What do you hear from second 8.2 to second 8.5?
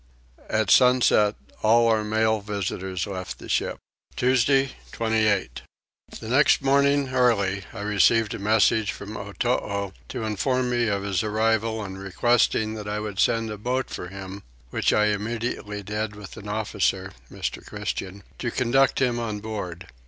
a